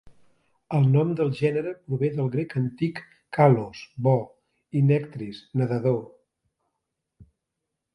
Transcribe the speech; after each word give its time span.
El 0.77 0.87
nom 0.95 1.11
del 1.19 1.29
gènere 1.39 1.73
prové 1.89 2.09
del 2.15 2.33
grec 2.37 2.57
antic 2.63 3.03
"kalos" 3.39 3.85
("bo") 4.09 4.17
i 4.79 4.85
"nectris" 4.93 5.47
("nedador"). 5.61 6.05